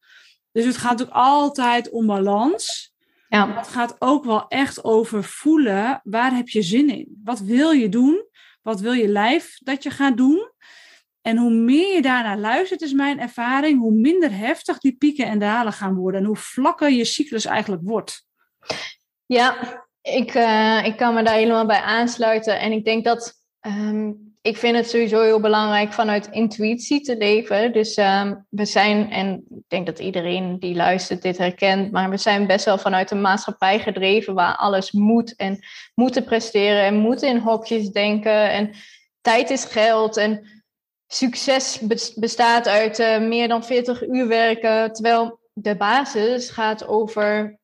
[0.51, 2.93] Dus het gaat ook altijd om balans.
[3.27, 3.45] Ja.
[3.45, 7.19] Maar het gaat ook wel echt over voelen, waar heb je zin in?
[7.23, 8.25] Wat wil je doen?
[8.61, 10.51] Wat wil je lijf dat je gaat doen?
[11.23, 15.39] En hoe meer je daarnaar luistert, is mijn ervaring, hoe minder heftig die pieken en
[15.39, 16.21] dalen gaan worden.
[16.21, 18.25] En hoe vlakker je cyclus eigenlijk wordt.
[19.25, 19.55] Ja,
[20.01, 22.59] ik, uh, ik kan me daar helemaal bij aansluiten.
[22.59, 27.73] En ik denk dat um, ik vind het sowieso heel belangrijk vanuit intuïtie te leven.
[27.73, 32.17] Dus um, we zijn, en ik denk dat iedereen die luistert dit herkent, maar we
[32.17, 35.59] zijn best wel vanuit een maatschappij gedreven waar alles moet en
[35.95, 38.51] moeten presteren en moeten in hokjes denken.
[38.51, 38.71] En
[39.21, 40.62] tijd is geld en
[41.13, 41.79] succes
[42.15, 44.93] bestaat uit uh, meer dan 40 uur werken.
[44.93, 47.57] Terwijl de basis gaat over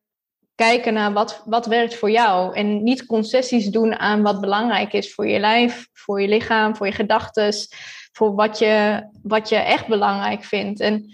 [0.56, 2.56] kijken naar wat, wat werkt voor jou.
[2.56, 6.86] En niet concessies doen aan wat belangrijk is voor je lijf, voor je lichaam, voor
[6.86, 7.54] je gedachten,
[8.12, 10.80] voor wat je, wat je echt belangrijk vindt.
[10.80, 11.14] En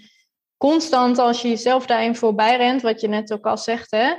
[0.56, 4.14] constant als je jezelf daarin voorbij rent, wat je net ook al zegt, hè,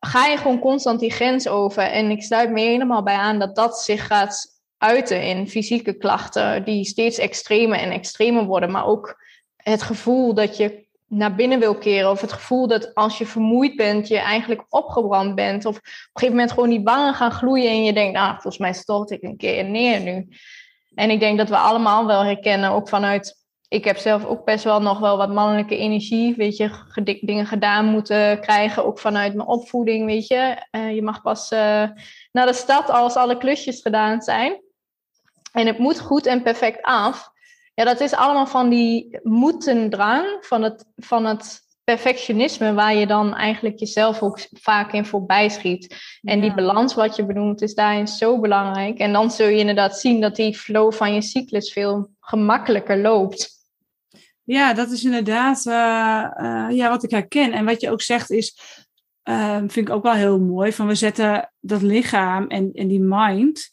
[0.00, 1.82] ga je gewoon constant die grens over.
[1.82, 4.51] En ik sluit me helemaal bij aan dat dat zich gaat
[4.82, 9.20] uiten in fysieke klachten, die steeds extremer en extremer worden, maar ook
[9.56, 12.10] het gevoel dat je naar binnen wil keren.
[12.10, 15.64] Of het gevoel dat als je vermoeid bent, je eigenlijk opgebrand bent.
[15.64, 18.58] Of op een gegeven moment gewoon die wangen gaan gloeien en je denkt, nou, volgens
[18.58, 20.28] mij stort ik een keer neer nu.
[20.94, 23.40] En ik denk dat we allemaal wel herkennen, ook vanuit.
[23.68, 26.70] Ik heb zelf ook best wel nog wel wat mannelijke energie, weet je,
[27.20, 30.56] dingen gedaan moeten krijgen, ook vanuit mijn opvoeding, weet je.
[30.70, 31.58] Uh, je mag pas uh,
[32.32, 34.60] naar de stad als alle klusjes gedaan zijn.
[35.52, 37.30] En het moet goed en perfect af.
[37.74, 43.34] Ja, dat is allemaal van die moetendrang, van het, van het perfectionisme, waar je dan
[43.34, 45.96] eigenlijk jezelf ook vaak in voorbij schiet.
[46.22, 48.98] En die balans wat je benoemt is daarin zo belangrijk.
[48.98, 53.50] En dan zul je inderdaad zien dat die flow van je cyclus veel gemakkelijker loopt.
[54.44, 55.72] Ja, dat is inderdaad uh,
[56.46, 57.52] uh, ja, wat ik herken.
[57.52, 58.58] En wat je ook zegt is,
[59.28, 63.00] uh, vind ik ook wel heel mooi, van we zetten dat lichaam en, en die
[63.00, 63.70] mind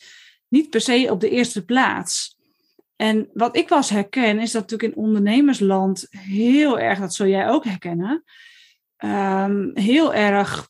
[0.50, 2.38] niet per se op de eerste plaats.
[2.96, 7.28] En wat ik wel eens herken, is dat natuurlijk in ondernemersland heel erg, dat zul
[7.28, 8.24] jij ook herkennen,
[8.98, 10.70] um, heel erg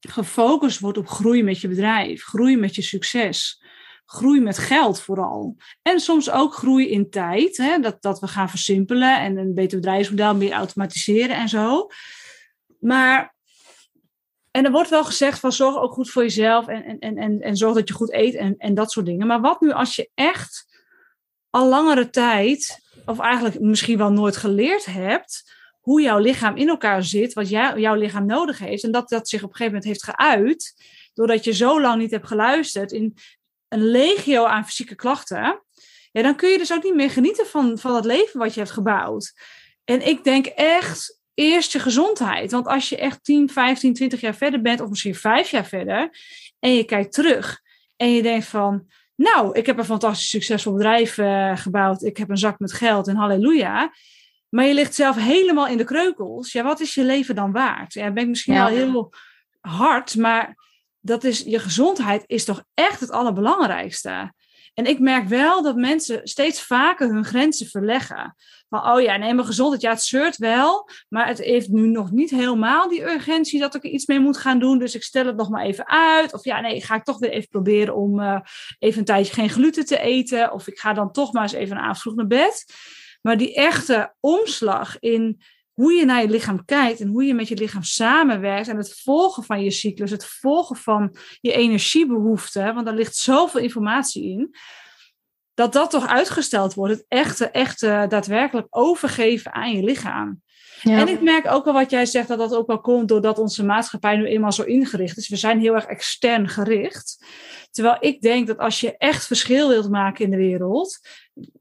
[0.00, 3.64] gefocust wordt op groei met je bedrijf, groei met je succes,
[4.04, 5.56] groei met geld vooral.
[5.82, 9.78] En soms ook groei in tijd, hè, dat, dat we gaan versimpelen en een beter
[9.78, 11.86] bedrijfsmodel meer automatiseren en zo.
[12.78, 13.34] Maar
[14.50, 17.40] En er wordt wel gezegd van zorg ook goed voor jezelf en, en, en, en,
[17.40, 19.26] en zorg dat je goed eet en, en dat soort dingen.
[19.26, 20.78] Maar wat nu als je echt
[21.50, 27.02] al langere tijd, of eigenlijk misschien wel nooit geleerd hebt, hoe jouw lichaam in elkaar
[27.02, 28.84] zit, wat jouw lichaam nodig heeft.
[28.84, 30.74] En dat dat zich op een gegeven moment heeft geuit,
[31.14, 33.16] doordat je zo lang niet hebt geluisterd in
[33.68, 35.62] een legio aan fysieke klachten.
[36.12, 38.60] Ja, dan kun je dus ook niet meer genieten van, van het leven wat je
[38.60, 39.32] hebt gebouwd.
[39.84, 42.50] En ik denk echt, eerst je gezondheid.
[42.50, 46.10] Want als je echt 10, 15, 20 jaar verder bent, of misschien 5 jaar verder,
[46.58, 47.60] en je kijkt terug
[47.96, 52.30] en je denkt van, nou, ik heb een fantastisch succesvol bedrijf uh, gebouwd, ik heb
[52.30, 53.92] een zak met geld en halleluja.
[54.48, 56.52] Maar je ligt zelf helemaal in de kreukels.
[56.52, 57.92] Ja, wat is je leven dan waard?
[57.92, 59.12] Ja, ben ik misschien wel heel
[59.60, 60.54] hard, maar
[61.00, 64.32] dat is, je gezondheid is toch echt het allerbelangrijkste.
[64.74, 68.36] En ik merk wel dat mensen steeds vaker hun grenzen verleggen.
[68.68, 72.10] Van, oh ja, nee, mijn gezondheid, ja, het zeurt wel, maar het heeft nu nog
[72.10, 74.78] niet helemaal die urgentie dat ik er iets mee moet gaan doen.
[74.78, 76.32] Dus ik stel het nog maar even uit.
[76.32, 78.40] Of ja, nee, ga ik toch weer even proberen om uh,
[78.78, 80.52] even een tijdje geen gluten te eten.
[80.52, 82.64] Of ik ga dan toch maar eens even een avond vroeg naar bed.
[83.22, 85.42] Maar die echte omslag in
[85.80, 89.00] hoe je naar je lichaam kijkt en hoe je met je lichaam samenwerkt en het
[89.02, 94.54] volgen van je cyclus, het volgen van je energiebehoeften, want daar ligt zoveel informatie in,
[95.54, 96.94] dat dat toch uitgesteld wordt.
[96.94, 100.42] Het echte, echte, daadwerkelijk overgeven aan je lichaam.
[100.82, 100.98] Ja.
[100.98, 103.64] En ik merk ook wel wat jij zegt, dat dat ook wel komt doordat onze
[103.64, 105.28] maatschappij nu eenmaal zo ingericht is.
[105.28, 107.24] We zijn heel erg extern gericht.
[107.70, 110.98] Terwijl ik denk dat als je echt verschil wilt maken in de wereld,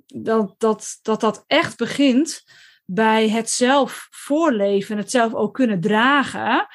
[0.06, 2.44] dat dat, dat, dat echt begint
[2.92, 6.68] bij het zelf voorleven, het zelf ook kunnen dragen,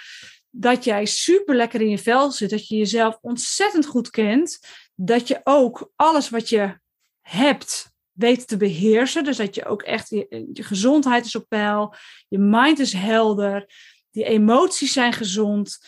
[0.50, 4.58] dat jij super lekker in je vel zit, dat je jezelf ontzettend goed kent,
[4.94, 6.78] dat je ook alles wat je
[7.20, 11.94] hebt weet te beheersen, dus dat je ook echt je, je gezondheid is op peil,
[12.28, 13.70] je mind is helder,
[14.10, 15.78] die emoties zijn gezond.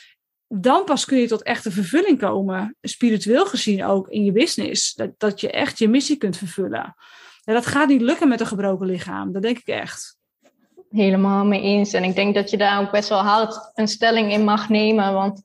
[0.48, 4.94] Dan pas kun je tot echte vervulling komen, spiritueel gezien ook in je business.
[4.94, 6.94] Dat, dat je echt je missie kunt vervullen.
[7.44, 10.15] En dat gaat niet lukken met een gebroken lichaam, dat denk ik echt
[10.96, 11.92] helemaal mee eens.
[11.92, 15.12] En ik denk dat je daar ook best wel hard een stelling in mag nemen.
[15.12, 15.42] Want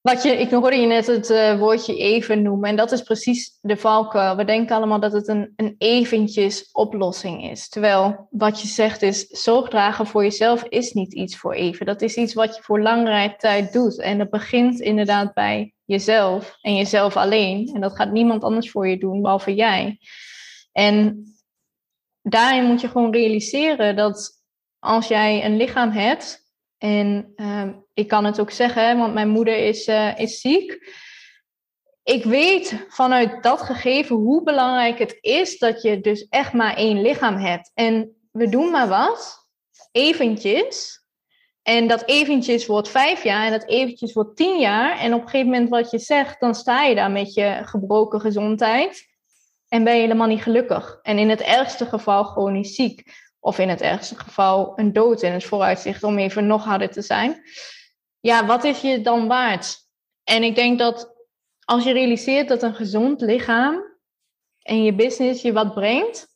[0.00, 2.68] wat je, ik hoorde je net het uh, woordje even noemen.
[2.68, 4.36] En dat is precies de valkuil.
[4.36, 7.68] We denken allemaal dat het een, een eventjes oplossing is.
[7.68, 11.86] Terwijl wat je zegt is, zorg dragen voor jezelf is niet iets voor even.
[11.86, 14.00] Dat is iets wat je voor langere tijd doet.
[14.00, 17.70] En dat begint inderdaad bij jezelf en jezelf alleen.
[17.74, 19.98] En dat gaat niemand anders voor je doen, behalve jij.
[20.72, 21.24] En
[22.28, 24.42] daarin moet je gewoon realiseren dat
[24.78, 26.44] als jij een lichaam hebt,
[26.78, 30.94] en uh, ik kan het ook zeggen, want mijn moeder is, uh, is ziek.
[32.02, 37.02] Ik weet vanuit dat gegeven hoe belangrijk het is dat je dus echt maar één
[37.02, 37.70] lichaam hebt.
[37.74, 39.48] En we doen maar wat,
[39.92, 41.04] eventjes.
[41.62, 44.98] En dat eventjes wordt vijf jaar en dat eventjes wordt tien jaar.
[44.98, 48.20] En op een gegeven moment wat je zegt, dan sta je daar met je gebroken
[48.20, 49.15] gezondheid.
[49.68, 50.98] En ben je helemaal niet gelukkig.
[51.02, 53.02] En in het ergste geval chronisch ziek.
[53.40, 57.02] Of in het ergste geval een dood in het vooruitzicht om even nog harder te
[57.02, 57.42] zijn.
[58.20, 59.76] Ja, wat is je dan waard?
[60.24, 61.14] En ik denk dat
[61.64, 63.84] als je realiseert dat een gezond lichaam
[64.58, 66.26] en je business je wat brengt.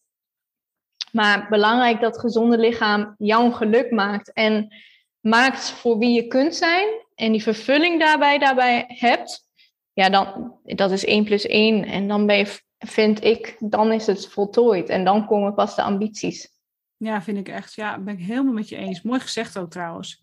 [1.13, 4.33] Maar belangrijk dat gezonde lichaam jouw geluk maakt.
[4.33, 4.75] En
[5.21, 6.89] maakt voor wie je kunt zijn.
[7.15, 9.49] En die vervulling daarbij, daarbij hebt.
[9.93, 11.85] Ja, dan, dat is 1 plus 1.
[11.85, 14.89] En dan ben je vind ik, dan is het voltooid.
[14.89, 16.49] En dan komen pas de ambities.
[16.97, 17.75] Ja, vind ik echt.
[17.75, 19.03] Ja, ben ik helemaal met je eens.
[19.03, 20.23] Mooi gezegd ook trouwens.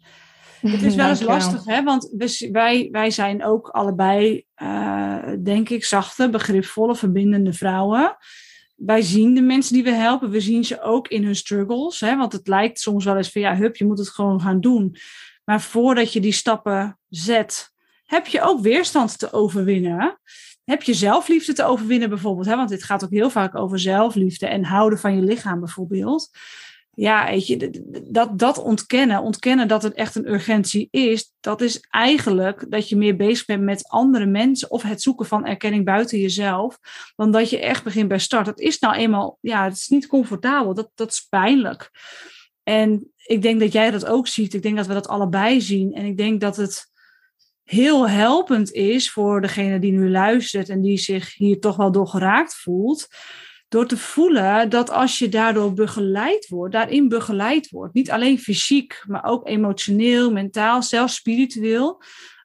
[0.62, 1.84] Het is wel eens lastig, hè?
[1.84, 2.14] want
[2.52, 8.18] wij, wij zijn ook allebei, uh, denk ik, zachte, begripvolle, verbindende vrouwen.
[8.76, 12.00] Wij zien de mensen die we helpen, we zien ze ook in hun struggles.
[12.00, 12.18] Hè?
[12.18, 14.96] Want het lijkt soms wel eens van, ja, hup, je moet het gewoon gaan doen.
[15.44, 17.72] Maar voordat je die stappen zet,
[18.06, 20.20] heb je ook weerstand te overwinnen
[20.70, 22.48] heb je zelfliefde te overwinnen bijvoorbeeld?
[22.48, 22.56] Hè?
[22.56, 26.30] Want dit gaat ook heel vaak over zelfliefde en houden van je lichaam bijvoorbeeld.
[26.94, 31.80] Ja, weet je, dat, dat ontkennen, ontkennen dat het echt een urgentie is, dat is
[31.90, 36.20] eigenlijk dat je meer bezig bent met andere mensen of het zoeken van erkenning buiten
[36.20, 36.80] jezelf,
[37.16, 38.46] dan dat je echt begint bij start.
[38.46, 41.92] Dat is nou eenmaal, ja, het is niet comfortabel, dat, dat is pijnlijk.
[42.64, 44.54] En ik denk dat jij dat ook ziet.
[44.54, 45.94] Ik denk dat we dat allebei zien.
[45.94, 46.87] En ik denk dat het
[47.70, 52.08] heel helpend is voor degene die nu luistert en die zich hier toch wel door
[52.08, 53.08] geraakt voelt.
[53.68, 59.04] Door te voelen dat als je daardoor begeleid wordt, daarin begeleid wordt, niet alleen fysiek,
[59.08, 62.02] maar ook emotioneel, mentaal, zelfs spiritueel.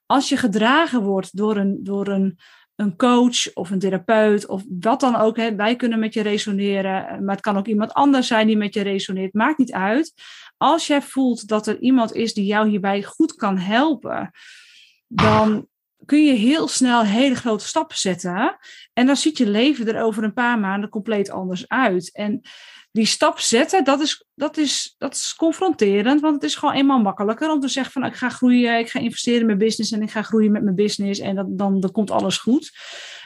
[0.06, 2.38] Als je gedragen wordt door een, door een,
[2.76, 5.36] een coach of een therapeut of wat dan ook.
[5.36, 5.54] Hè.
[5.54, 8.82] Wij kunnen met je resoneren, maar het kan ook iemand anders zijn die met je
[8.82, 9.34] resoneert.
[9.34, 10.12] Maakt niet uit.
[10.56, 14.30] Als jij voelt dat er iemand is die jou hierbij goed kan helpen,
[15.14, 15.68] dan
[16.04, 18.56] kun je heel snel hele grote stappen zetten.
[18.92, 22.12] En dan ziet je leven er over een paar maanden compleet anders uit.
[22.12, 22.40] En
[22.92, 26.98] die stap zetten, dat is, dat, is, dat is confronterend, want het is gewoon eenmaal
[26.98, 30.02] makkelijker om te zeggen van ik ga groeien, ik ga investeren in mijn business en
[30.02, 32.72] ik ga groeien met mijn business en dat, dan, dan komt alles goed.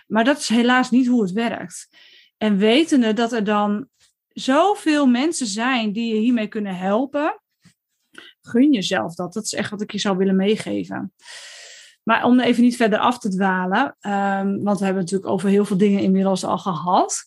[0.07, 1.88] Maar dat is helaas niet hoe het werkt.
[2.37, 3.88] En wetende dat er dan
[4.29, 7.40] zoveel mensen zijn die je hiermee kunnen helpen,
[8.40, 9.33] gun jezelf dat.
[9.33, 11.12] Dat is echt wat ik je zou willen meegeven.
[12.09, 15.64] Maar om even niet verder af te dwalen, um, want we hebben natuurlijk over heel
[15.64, 17.25] veel dingen inmiddels al gehad.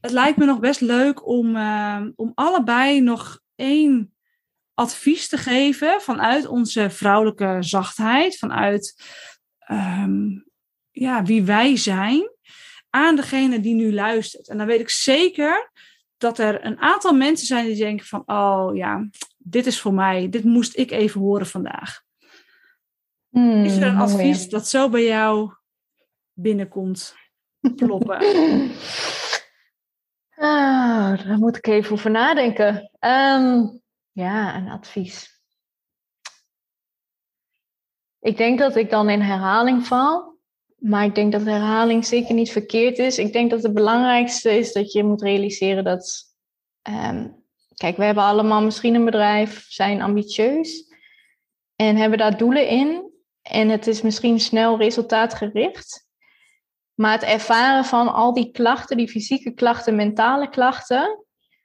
[0.00, 4.14] Het lijkt me nog best leuk om, uh, om allebei nog één
[4.74, 9.02] advies te geven vanuit onze vrouwelijke zachtheid, vanuit
[9.70, 10.46] um,
[10.90, 12.30] ja, wie wij zijn,
[12.90, 14.48] aan degene die nu luistert.
[14.48, 15.70] En dan weet ik zeker
[16.16, 20.28] dat er een aantal mensen zijn die denken van, oh ja, dit is voor mij,
[20.28, 22.02] dit moest ik even horen vandaag.
[23.30, 25.52] Hmm, is er een advies dat zo bij jou
[26.32, 27.14] binnenkomt
[27.76, 28.18] kloppen?
[30.36, 32.90] ah, daar moet ik even over nadenken.
[32.98, 33.66] Ehm,
[34.12, 35.42] ja, een advies.
[38.20, 40.30] Ik denk dat ik dan in herhaling val.
[40.80, 43.18] Maar ik denk dat herhaling zeker niet verkeerd is.
[43.18, 46.34] Ik denk dat het belangrijkste is dat je moet realiseren dat.
[46.82, 47.28] Ehm,
[47.74, 50.94] kijk, we hebben allemaal misschien een bedrijf, zijn ambitieus
[51.76, 53.09] en hebben daar doelen in.
[53.50, 56.08] En het is misschien snel resultaatgericht.
[56.94, 61.24] Maar het ervaren van al die klachten, die fysieke klachten, mentale klachten,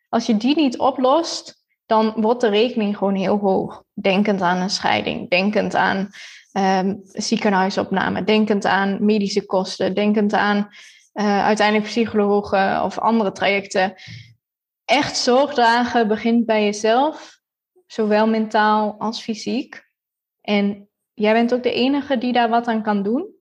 [0.10, 3.84] als je die niet oplost, dan wordt de rekening gewoon heel hoog.
[3.94, 6.10] Denkend aan een scheiding, denkend aan
[6.52, 10.58] um, ziekenhuisopname, denkend aan medische kosten, denkend aan
[11.14, 13.94] uh, uiteindelijk psychologen of andere trajecten.
[14.86, 17.40] Echt zorgdragen begint bij jezelf,
[17.88, 19.84] zowel mentaal als fysiek.
[20.42, 23.34] En jij bent ook de enige die daar wat aan kan doen.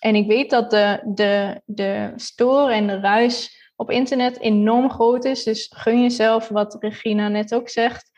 [0.00, 5.24] En ik weet dat de, de, de store en de ruis op internet enorm groot
[5.24, 5.42] is.
[5.42, 8.10] Dus gun jezelf, wat Regina net ook zegt,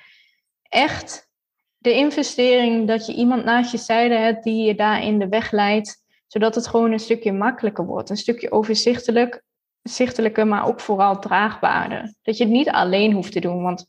[0.62, 1.30] echt
[1.78, 5.50] de investering dat je iemand naast je zijde hebt die je daar in de weg
[5.50, 9.42] leidt, zodat het gewoon een stukje makkelijker wordt, een stukje overzichtelijk,
[9.82, 12.14] zichtelijker, maar ook vooral draagbaarder.
[12.22, 13.86] Dat je het niet alleen hoeft te doen, want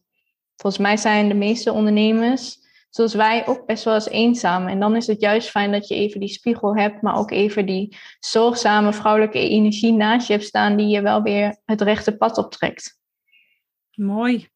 [0.56, 2.63] volgens mij zijn de meeste ondernemers
[2.96, 4.68] zoals wij ook best wel eens eenzaam.
[4.68, 7.66] En dan is het juist fijn dat je even die spiegel hebt, maar ook even
[7.66, 12.38] die zorgzame vrouwelijke energie naast je hebt staan, die je wel weer het rechte pad
[12.38, 13.00] optrekt.
[13.92, 14.48] Mooi.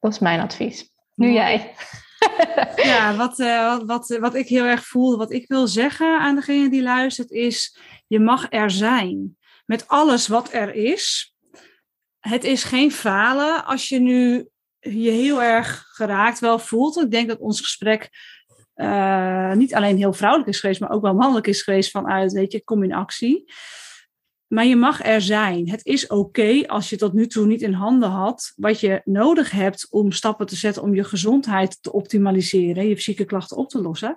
[0.00, 0.92] Dat is mijn advies.
[1.14, 1.74] Nu jij.
[2.90, 6.70] ja, wat, uh, wat, wat ik heel erg voel, wat ik wil zeggen aan degene
[6.70, 9.36] die luistert, is: je mag er zijn.
[9.66, 11.34] Met alles wat er is.
[12.18, 14.48] Het is geen falen als je nu
[14.90, 17.00] je heel erg geraakt wel voelt.
[17.00, 18.10] Ik denk dat ons gesprek
[18.76, 22.52] uh, niet alleen heel vrouwelijk is geweest, maar ook wel mannelijk is geweest vanuit, weet
[22.52, 23.52] je, kom in actie.
[24.46, 25.70] Maar je mag er zijn.
[25.70, 29.50] Het is oké als je tot nu toe niet in handen had wat je nodig
[29.50, 33.82] hebt om stappen te zetten om je gezondheid te optimaliseren, je fysieke klachten op te
[33.82, 34.16] lossen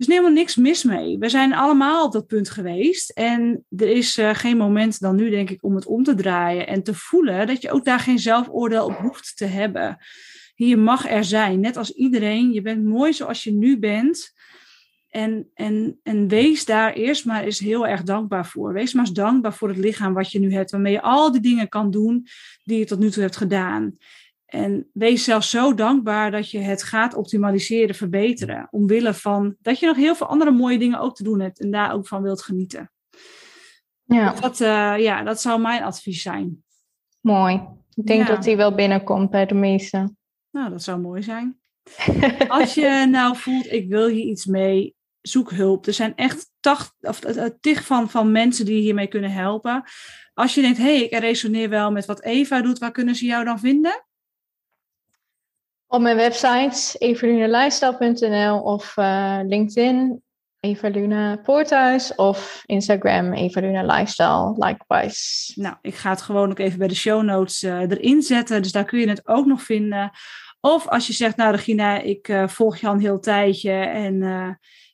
[0.00, 1.18] is helemaal niks mis mee.
[1.18, 3.10] We zijn allemaal op dat punt geweest.
[3.10, 6.66] En er is uh, geen moment dan nu, denk ik, om het om te draaien
[6.66, 9.98] en te voelen dat je ook daar geen zelfoordeel op hoeft te hebben.
[10.54, 12.52] Je mag er zijn, net als iedereen.
[12.52, 14.32] Je bent mooi zoals je nu bent.
[15.08, 18.72] En, en, en wees daar eerst maar eens heel erg dankbaar voor.
[18.72, 21.40] Wees maar eens dankbaar voor het lichaam wat je nu hebt, waarmee je al die
[21.40, 22.26] dingen kan doen
[22.64, 23.96] die je tot nu toe hebt gedaan.
[24.50, 28.68] En wees zelfs zo dankbaar dat je het gaat optimaliseren, verbeteren.
[28.70, 31.70] Omwille van dat je nog heel veel andere mooie dingen ook te doen hebt en
[31.70, 32.90] daar ook van wilt genieten.
[34.04, 36.64] Ja, dus dat, uh, ja, dat zou mijn advies zijn.
[37.20, 37.62] Mooi.
[37.94, 40.16] Ik denk dat die wel binnenkomt bij de meesten.
[40.50, 41.60] Nou, dat zou mooi zijn.
[42.48, 45.86] Als je nou voelt, ik wil hier iets mee, zoek hulp.
[45.86, 49.82] Er zijn echt tacht, of, uh, tig van, van mensen die hiermee kunnen helpen.
[50.34, 53.24] Als je denkt, hé, hey, ik resoneer wel met wat Eva doet, waar kunnen ze
[53.24, 54.04] jou dan vinden?
[55.92, 60.22] Op mijn website evalunalifestyle.nl of uh, LinkedIn
[60.60, 65.52] Evaluna Poorthuis of Instagram Evaluna Lifestyle, likewise.
[65.60, 68.72] Nou, ik ga het gewoon ook even bij de show notes uh, erin zetten, dus
[68.72, 70.10] daar kun je het ook nog vinden.
[70.60, 74.22] Of als je zegt, nou Regina, ik uh, volg je al een heel tijdje en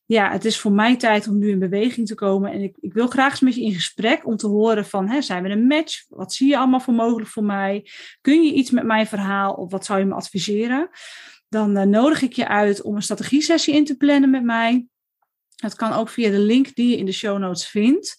[0.07, 2.53] ja, het is voor mij tijd om nu in beweging te komen.
[2.53, 5.23] En ik, ik wil graag eens met je in gesprek om te horen van, hè,
[5.23, 6.05] zijn we een match?
[6.09, 7.91] Wat zie je allemaal voor mogelijk voor mij?
[8.21, 10.91] Kun je iets met mijn verhaal of wat zou je me adviseren?
[11.49, 14.87] Dan uh, nodig ik je uit om een strategie-sessie in te plannen met mij.
[15.57, 18.17] Dat kan ook via de link die je in de show notes vindt.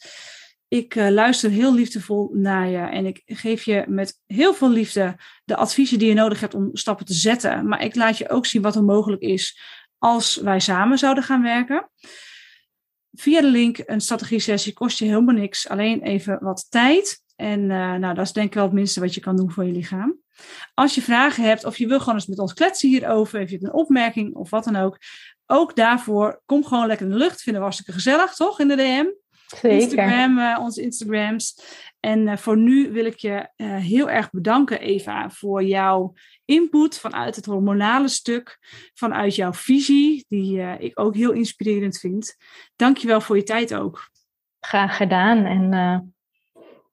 [0.68, 5.16] Ik uh, luister heel liefdevol naar je en ik geef je met heel veel liefde
[5.46, 7.68] de adviezen die je nodig hebt om stappen te zetten.
[7.68, 9.60] Maar ik laat je ook zien wat er mogelijk is
[9.98, 11.90] als wij samen zouden gaan werken.
[13.12, 17.24] Via de link een strategie-sessie kost je helemaal niks, alleen even wat tijd.
[17.36, 19.66] En uh, nou, dat is denk ik wel het minste wat je kan doen voor
[19.66, 20.20] je lichaam.
[20.74, 23.56] Als je vragen hebt of je wil gewoon eens met ons kletsen hierover, of je
[23.56, 24.98] hebt een opmerking of wat dan ook,
[25.46, 27.42] ook daarvoor kom gewoon lekker in de lucht.
[27.42, 28.60] Vinden we hartstikke gezellig, toch?
[28.60, 29.06] In de DM.
[29.48, 29.70] Zeker.
[29.70, 31.62] Instagram, uh, onze Instagrams.
[32.08, 36.14] En uh, voor nu wil ik je uh, heel erg bedanken, Eva, voor jouw
[36.46, 38.58] input vanuit het hormonale stuk,
[38.94, 42.36] vanuit jouw visie, die ik ook heel inspirerend vind.
[42.76, 44.10] Dankjewel voor je tijd ook.
[44.60, 45.46] Graag gedaan.
[45.46, 45.70] En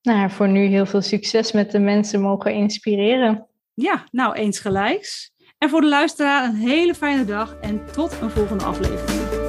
[0.03, 3.47] nou, voor nu heel veel succes met de mensen mogen inspireren.
[3.75, 5.33] Ja, nou eens gelijks.
[5.59, 9.44] En voor de luisteraar een hele fijne dag en tot een volgende aflevering.